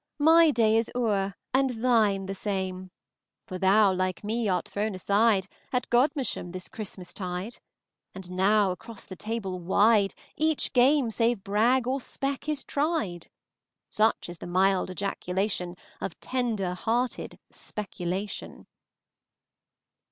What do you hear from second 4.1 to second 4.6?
me,